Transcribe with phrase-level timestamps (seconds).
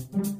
[0.00, 0.39] thank you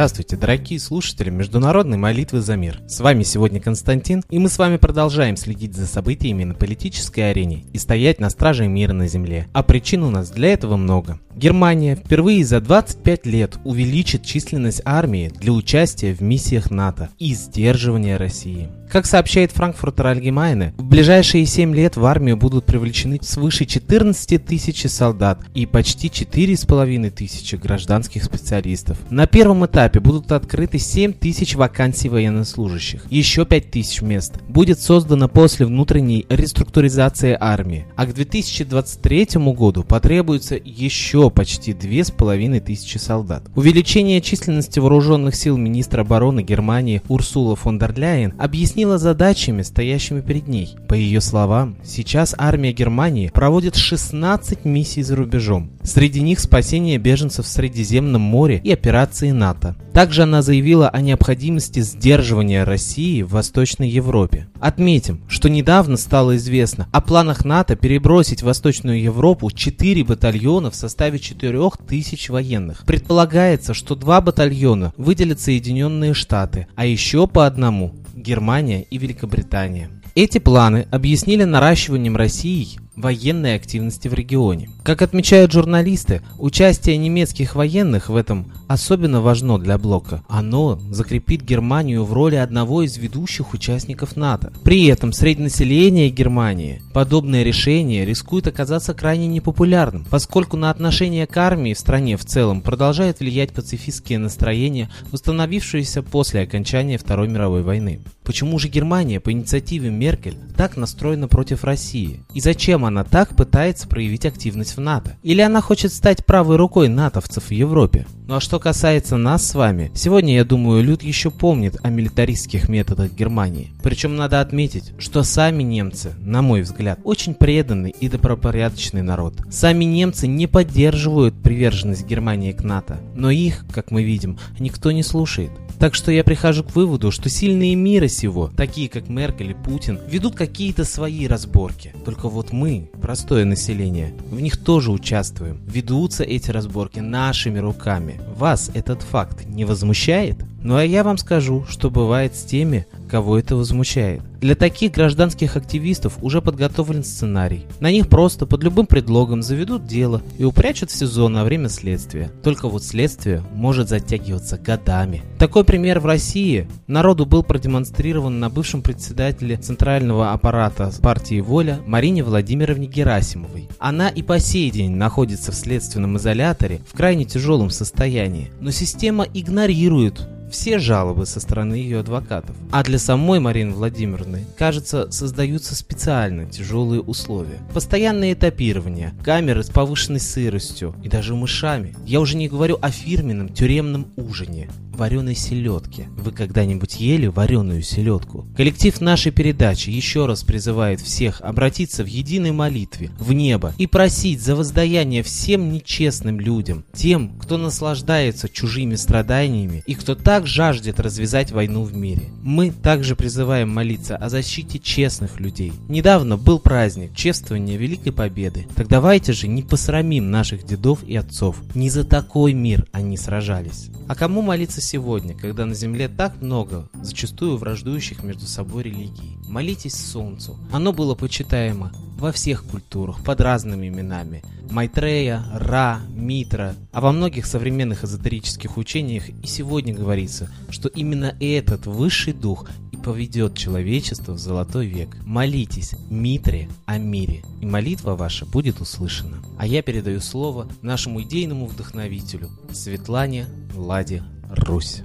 [0.00, 2.80] Здравствуйте, дорогие слушатели Международной молитвы за мир.
[2.88, 7.66] С вами сегодня Константин, и мы с вами продолжаем следить за событиями на политической арене
[7.74, 9.46] и стоять на страже мира на земле.
[9.52, 11.20] А причин у нас для этого много.
[11.36, 18.16] Германия впервые за 25 лет увеличит численность армии для участия в миссиях НАТО и сдерживания
[18.16, 18.70] России.
[18.90, 24.90] Как сообщает Франкфуртер Альгемайне, в ближайшие 7 лет в армию будут привлечены свыше 14 тысяч
[24.90, 28.98] солдат и почти 4,5 тысячи гражданских специалистов.
[29.08, 33.06] На первом этапе будут открыты 7 тысяч вакансий военнослужащих.
[33.10, 37.86] Еще 5 тысяч мест будет создано после внутренней реструктуризации армии.
[37.94, 43.44] А к 2023 году потребуется еще почти 2,5 тысячи солдат.
[43.54, 50.22] Увеличение численности вооруженных сил министра обороны Германии Урсула фон дер Ляйен объяснил объяснила задачами, стоящими
[50.22, 50.74] перед ней.
[50.88, 55.70] По ее словам, сейчас армия Германии проводит 16 миссий за рубежом.
[55.82, 59.76] Среди них спасение беженцев в Средиземном море и операции НАТО.
[59.92, 64.46] Также она заявила о необходимости сдерживания России в Восточной Европе.
[64.60, 70.74] Отметим, что недавно стало известно о планах НАТО перебросить в Восточную Европу 4 батальона в
[70.74, 72.84] составе 4000 военных.
[72.86, 79.90] Предполагается, что два батальона выделят Соединенные Штаты, а еще по одному Германия и Великобритания.
[80.14, 84.70] Эти планы объяснили наращиванием России военной активности в регионе.
[84.82, 90.22] Как отмечают журналисты, участие немецких военных в этом особенно важно для блока.
[90.28, 94.52] Оно закрепит Германию в роли одного из ведущих участников НАТО.
[94.62, 101.36] При этом среди населения Германии подобное решение рискует оказаться крайне непопулярным, поскольку на отношение к
[101.36, 108.00] армии в стране в целом продолжает влиять пацифистские настроения, установившиеся после окончания Второй мировой войны.
[108.24, 112.20] Почему же Германия по инициативе Меркель так настроена против России?
[112.34, 115.16] И зачем она так пытается проявить активность в НАТО?
[115.22, 118.06] Или она хочет стать правой рукой натовцев в Европе?
[118.26, 122.68] Ну а что касается нас с вами, сегодня, я думаю, Люд еще помнит о милитаристских
[122.68, 123.72] методах Германии.
[123.82, 129.34] Причем надо отметить, что сами немцы, на мой взгляд, очень преданный и добропорядочный народ.
[129.50, 135.02] Сами немцы не поддерживают приверженность Германии к НАТО, но их, как мы видим, никто не
[135.02, 135.50] слушает.
[135.80, 139.98] Так что я прихожу к выводу, что сильные мира сего, такие как Меркель и Путин,
[140.06, 141.94] ведут какие-то свои разборки.
[142.04, 145.60] Только вот мы, простое население, в них тоже участвуем.
[145.66, 148.20] Ведутся эти разборки нашими руками.
[148.36, 150.36] Вас этот факт не возмущает?
[150.62, 154.22] Ну а я вам скажу, что бывает с теми, кого это возмущает.
[154.40, 157.66] Для таких гражданских активистов уже подготовлен сценарий.
[157.80, 162.30] На них просто под любым предлогом заведут дело и упрячут в СИЗО на время следствия.
[162.42, 165.22] Только вот следствие может затягиваться годами.
[165.38, 172.22] Такой пример в России народу был продемонстрирован на бывшем председателе Центрального аппарата партии «Воля» Марине
[172.22, 173.68] Владимировне Герасимовой.
[173.78, 179.26] Она и по сей день находится в следственном изоляторе в крайне тяжелом состоянии, но система
[179.34, 182.56] игнорирует все жалобы со стороны ее адвокатов.
[182.70, 187.58] А для самой Марины Владимировны, кажется, создаются специально тяжелые условия.
[187.72, 191.94] Постоянное этапирование, камеры с повышенной сыростью и даже мышами.
[192.06, 196.06] Я уже не говорю о фирменном тюремном ужине вареной селедки.
[196.16, 198.46] Вы когда-нибудь ели вареную селедку?
[198.56, 204.40] Коллектив нашей передачи еще раз призывает всех обратиться в единой молитве в небо и просить
[204.40, 211.52] за воздаяние всем нечестным людям, тем, кто наслаждается чужими страданиями и кто так жаждет развязать
[211.52, 212.28] войну в мире.
[212.42, 215.72] Мы также призываем молиться о защите честных людей.
[215.88, 218.66] Недавно был праздник чествования Великой Победы.
[218.76, 221.56] Так давайте же не посрамим наших дедов и отцов.
[221.74, 223.88] Не за такой мир они сражались.
[224.08, 229.38] А кому молиться сегодня, когда на Земле так много, зачастую враждующих между собой религий?
[229.46, 230.58] Молитесь Солнцу.
[230.72, 234.42] Оно было почитаемо во всех культурах под разными именами.
[234.68, 236.74] Майтрея, Ра, Митра.
[236.90, 242.96] А во многих современных эзотерических учениях и сегодня говорится, что именно этот высший дух и
[242.96, 245.16] поведет человечество в золотой век.
[245.24, 249.36] Молитесь Митре о мире, и молитва ваша будет услышана.
[249.56, 254.24] А я передаю слово нашему идейному вдохновителю Светлане Ладе
[254.56, 255.02] Русь.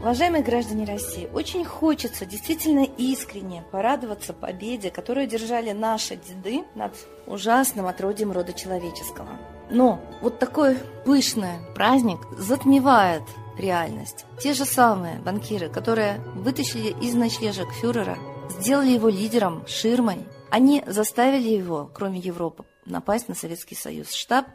[0.00, 6.94] Уважаемые граждане России, очень хочется действительно искренне порадоваться победе, которую держали наши деды над
[7.26, 9.28] ужасным отродьем рода человеческого.
[9.70, 13.22] Но вот такой пышный праздник затмевает
[13.58, 14.26] реальность.
[14.40, 18.18] Те же самые банкиры, которые вытащили из ночлежек фюрера,
[18.52, 24.12] сделали его лидером, ширмой, они заставили его, кроме Европы, напасть на Советский Союз.
[24.12, 24.46] Штаб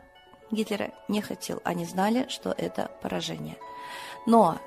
[0.51, 1.61] Гитлера не хотел.
[1.63, 3.57] Они знали, что это поражение.
[4.25, 4.59] Но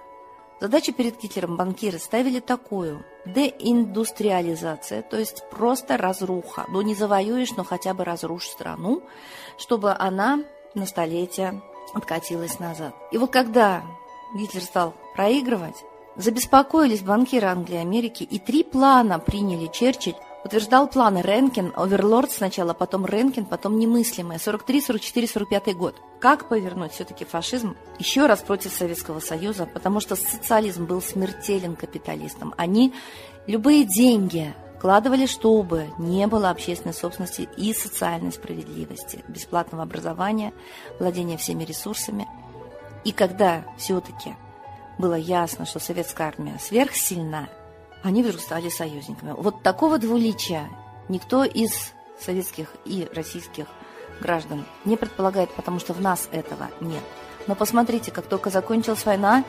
[0.61, 6.65] задачу перед Гитлером банкиры ставили такую– деиндустриализация, то есть просто разруха.
[6.69, 9.03] Ну, не завоюешь, но хотя бы разрушь страну,
[9.59, 10.43] чтобы она
[10.75, 11.61] на столетия
[11.95, 12.95] откатилась назад.
[13.13, 13.83] И вот когда
[14.35, 15.85] Гитлер стал проигрывать,
[16.17, 22.75] забеспокоились банкиры Англии и Америки, и три плана приняли Черчилль утверждал планы Ренкин, Оверлорд сначала,
[22.75, 24.39] потом Ренкин, потом немыслимое.
[24.39, 25.97] 43, 44, 45 год.
[26.21, 32.55] Как повернуть все-таки фашизм еще раз против Советского Союза, потому что социализм был смертелен капиталистам.
[32.57, 32.93] Они
[33.47, 40.53] любые деньги вкладывали, чтобы не было общественной собственности и социальной справедливости, бесплатного образования,
[40.99, 42.27] владения всеми ресурсами.
[43.05, 44.37] И когда все-таки
[45.01, 47.49] было ясно, что советская армия сверхсильна,
[48.03, 49.33] они вдруг стали союзниками.
[49.33, 50.69] Вот такого двуличия
[51.09, 53.67] никто из советских и российских
[54.21, 57.03] граждан не предполагает, потому что в нас этого нет.
[57.47, 59.45] Но посмотрите, как только закончилась война,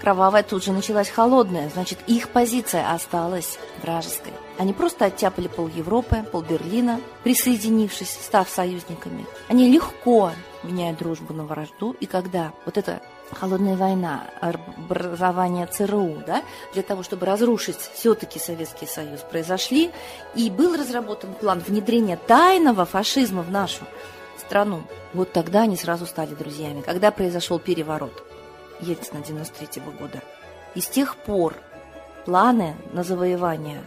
[0.00, 4.32] кровавая тут же началась холодная, значит, их позиция осталась вражеской.
[4.58, 9.26] Они просто оттяпали пол Европы, пол Берлина, присоединившись, став союзниками.
[9.48, 13.00] Они легко меняют дружбу на вражду, и когда вот эта
[13.32, 16.42] холодная война, образование ЦРУ, да,
[16.74, 19.90] для того, чтобы разрушить все-таки Советский Союз, произошли,
[20.34, 23.84] и был разработан план внедрения тайного фашизма в нашу
[24.38, 24.82] страну.
[25.14, 26.82] Вот тогда они сразу стали друзьями.
[26.82, 28.22] Когда произошел переворот
[28.80, 30.22] Ельцина 93 -го года.
[30.74, 31.54] И с тех пор
[32.24, 33.82] планы на завоевание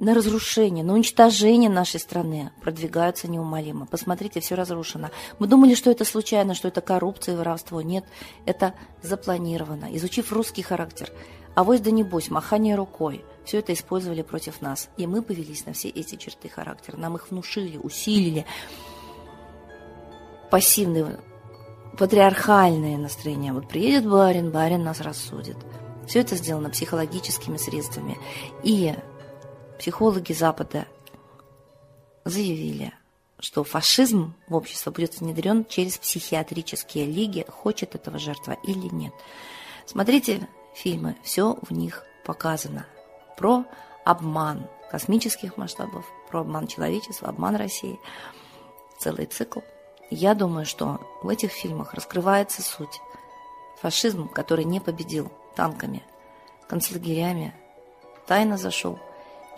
[0.00, 3.86] на разрушение, на уничтожение нашей страны продвигаются неумолимо.
[3.86, 5.10] Посмотрите, все разрушено.
[5.38, 7.82] Мы думали, что это случайно, что это коррупция воровство.
[7.82, 8.04] Нет,
[8.46, 9.94] это запланировано.
[9.96, 11.12] Изучив русский характер,
[11.54, 14.88] авось да небось, махание рукой, все это использовали против нас.
[14.96, 16.96] И мы повелись на все эти черты характера.
[16.96, 18.46] Нам их внушили, усилили.
[20.50, 21.18] Пассивные,
[21.98, 23.52] патриархальные настроения.
[23.52, 25.58] Вот приедет барин, барин нас рассудит.
[26.08, 28.16] Все это сделано психологическими средствами.
[28.62, 28.94] И
[29.80, 30.86] психологи Запада
[32.26, 32.92] заявили,
[33.38, 39.14] что фашизм в общество будет внедрен через психиатрические лиги, хочет этого жертва или нет.
[39.86, 42.84] Смотрите фильмы, все в них показано.
[43.38, 43.64] Про
[44.04, 47.98] обман космических масштабов, про обман человечества, обман России.
[48.98, 49.60] Целый цикл.
[50.10, 53.00] Я думаю, что в этих фильмах раскрывается суть.
[53.80, 56.02] Фашизм, который не победил танками,
[56.68, 57.54] концлагерями,
[58.26, 58.98] тайно зашел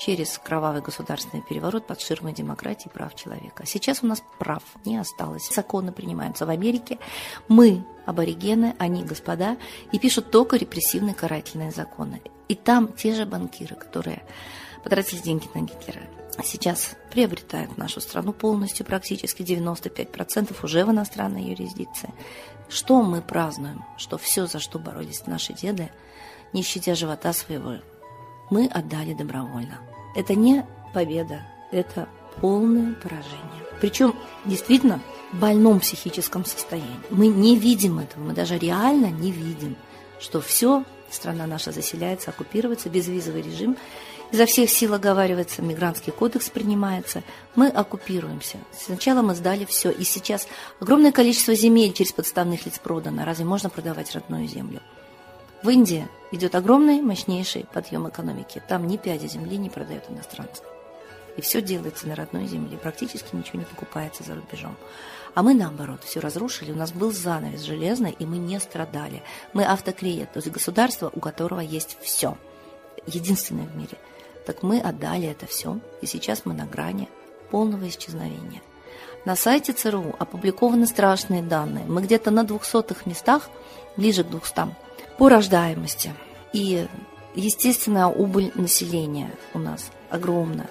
[0.05, 3.65] через кровавый государственный переворот под ширмой демократии и прав человека.
[3.67, 5.49] Сейчас у нас прав не осталось.
[5.55, 6.99] Законы принимаются в Америке.
[7.47, 9.57] Мы аборигены, они господа,
[9.93, 12.21] и пишут только репрессивные карательные законы.
[12.49, 14.25] И там те же банкиры, которые
[14.83, 16.03] потратили деньги на Гитлера,
[16.43, 22.13] сейчас приобретают нашу страну полностью, практически 95% уже в иностранной юрисдикции.
[22.69, 23.85] Что мы празднуем?
[23.97, 25.91] Что все, за что боролись наши деды,
[26.53, 27.77] не щадя живота своего,
[28.51, 29.92] мы отдали добровольно.
[30.15, 32.09] Это не победа, это
[32.41, 33.67] полное поражение.
[33.81, 34.15] Причем
[34.45, 35.01] действительно
[35.33, 37.01] в больном психическом состоянии.
[37.11, 39.77] Мы не видим этого, мы даже реально не видим,
[40.21, 43.77] что все, страна наша заселяется, оккупируется, безвизовый режим,
[44.31, 47.23] изо всех сил оговаривается, мигрантский кодекс принимается,
[47.55, 48.59] мы оккупируемся.
[48.73, 50.47] Сначала мы сдали все, и сейчас
[50.81, 53.25] огромное количество земель через подставных лиц продано.
[53.25, 54.81] Разве можно продавать родную землю?
[55.63, 58.63] В Индии идет огромный, мощнейший подъем экономики.
[58.67, 60.65] Там ни пяди земли не продают иностранцам.
[61.37, 62.77] И все делается на родной земле.
[62.77, 64.77] Практически ничего не покупается за рубежом.
[65.35, 66.73] А мы, наоборот, все разрушили.
[66.73, 69.23] У нас был занавес железный, и мы не страдали.
[69.55, 72.37] Мы автокрия, то есть государство, у которого есть все.
[73.07, 73.97] Единственное в мире.
[74.47, 77.09] Так мы отдали это все, и сейчас мы на грани
[77.51, 78.61] полного исчезновения.
[79.25, 81.85] На сайте ЦРУ опубликованы страшные данные.
[81.87, 83.49] Мы где-то на двухсотых местах,
[83.97, 84.75] ближе к двухстам,
[85.23, 86.13] по рождаемости.
[86.53, 86.89] И,
[87.37, 90.69] естественно, убыль населения у нас огромная.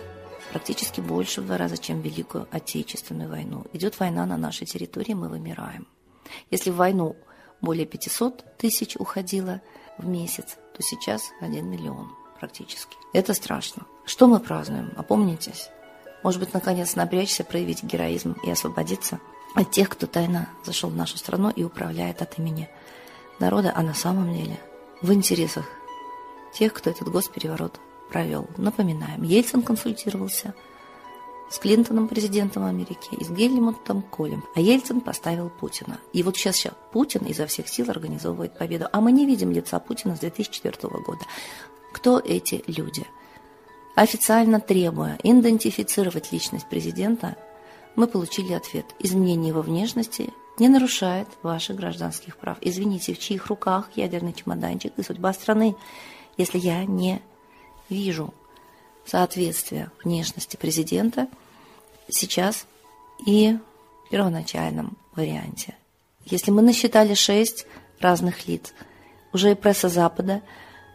[0.51, 3.63] Практически больше в два раза, чем в Великую Отечественную войну.
[3.71, 5.87] Идет война на нашей территории, мы вымираем.
[6.49, 7.15] Если в войну
[7.61, 9.61] более 500 тысяч уходило
[9.97, 12.97] в месяц, то сейчас 1 миллион практически.
[13.13, 13.85] Это страшно.
[14.03, 14.91] Что мы празднуем?
[14.97, 15.69] Опомнитесь.
[16.23, 19.21] Может быть, наконец напрячься, проявить героизм и освободиться
[19.55, 22.69] от тех, кто тайно зашел в нашу страну и управляет от имени
[23.39, 24.59] народа, а на самом деле
[25.01, 25.65] в интересах
[26.53, 28.47] тех, кто этот госпереворот провел.
[28.57, 30.53] Напоминаем, Ельцин консультировался
[31.49, 34.43] с Клинтоном, президентом Америки, и с Гельмутом Колем.
[34.55, 35.99] А Ельцин поставил Путина.
[36.13, 38.87] И вот сейчас, сейчас Путин изо всех сил организовывает победу.
[38.91, 41.25] А мы не видим лица Путина с 2004 года.
[41.91, 43.05] Кто эти люди?
[43.95, 47.35] Официально требуя идентифицировать личность президента,
[47.97, 48.85] мы получили ответ.
[48.99, 52.59] Изменение его внешности не нарушает ваших гражданских прав.
[52.61, 55.75] Извините, в чьих руках ядерный чемоданчик и судьба страны,
[56.37, 57.19] если я не
[57.89, 58.31] вижу
[59.03, 61.27] соответствия внешности президента
[62.09, 62.67] сейчас
[63.25, 63.57] и
[64.05, 65.73] в первоначальном варианте.
[66.25, 67.65] Если мы насчитали шесть
[67.99, 68.71] разных лиц,
[69.33, 70.43] уже и пресса Запада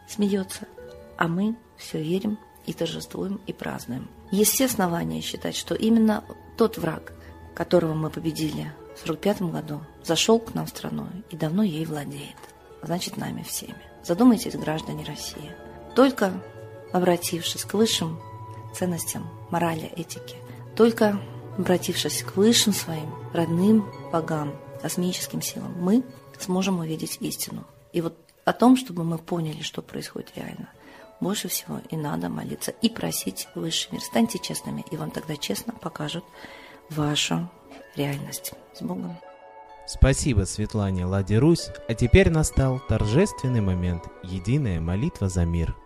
[0.08, 0.68] смеется,
[1.18, 4.08] а мы все верим и торжествуем и празднуем.
[4.30, 6.22] Есть все основания считать, что именно
[6.56, 7.12] тот враг,
[7.56, 12.36] которого мы победили в 1945 году, зашел к нам в страну и давно ей владеет.
[12.82, 13.76] Значит, нами всеми.
[14.04, 15.52] Задумайтесь, граждане России.
[15.94, 16.32] Только
[16.92, 18.20] обратившись к высшим
[18.74, 20.36] ценностям морали, этики,
[20.76, 21.18] только
[21.58, 26.04] обратившись к высшим своим родным богам, космическим силам, мы
[26.38, 27.64] сможем увидеть истину.
[27.92, 30.68] И вот о том, чтобы мы поняли, что происходит реально,
[31.20, 34.02] больше всего и надо молиться и просить высший мир.
[34.02, 36.24] Станьте честными, и вам тогда честно покажут
[36.90, 37.48] вашу
[37.96, 38.52] реальность.
[38.74, 39.16] С Богом.
[39.86, 45.76] Спасибо Светлане Ладе Русь, а теперь настал торжественный момент– единая молитва за мир–